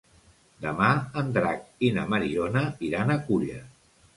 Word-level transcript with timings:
Demà 0.63 0.87
en 1.21 1.29
Drac 1.35 1.85
i 1.89 1.91
na 1.99 2.07
Mariona 2.15 2.65
iran 2.89 3.17
a 3.17 3.19
Culla. 3.29 3.63